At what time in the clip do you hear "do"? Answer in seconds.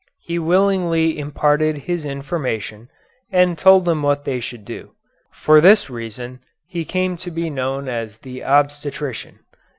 4.65-4.95